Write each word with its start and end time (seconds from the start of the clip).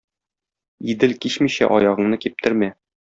Идел 0.93 1.13
кичмичә 1.25 1.69
аягыңны 1.77 2.19
киптермә. 2.25 2.73